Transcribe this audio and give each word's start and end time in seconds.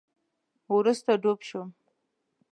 وروسته 0.75 1.11
ډوب 1.21 1.39
شوم 1.49 1.69